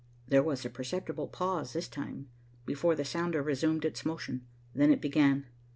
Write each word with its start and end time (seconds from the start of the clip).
There 0.27 0.41
was 0.41 0.65
a 0.65 0.69
perceptible 0.71 1.27
pause 1.27 1.73
this 1.73 1.87
time, 1.87 2.27
before 2.65 2.95
the 2.95 3.05
sounder 3.05 3.43
resumed 3.43 3.85
its 3.85 4.03
motion. 4.03 4.47
Then 4.73 4.89
it 4.91 4.99
began. 4.99 5.45